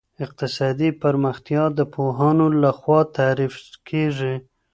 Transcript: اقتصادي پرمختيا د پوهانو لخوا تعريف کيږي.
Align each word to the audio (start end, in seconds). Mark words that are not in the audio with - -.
اقتصادي 0.25 0.89
پرمختيا 1.01 1.63
د 1.77 1.79
پوهانو 1.93 2.45
لخوا 2.63 2.99
تعريف 3.17 3.55
کيږي. 3.89 4.35